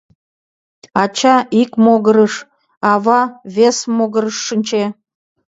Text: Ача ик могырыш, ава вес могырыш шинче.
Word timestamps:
Ача 1.03 1.35
ик 1.61 1.71
могырыш, 1.83 2.33
ава 2.91 3.21
вес 3.55 3.77
могырыш 3.97 4.37
шинче. 4.47 4.83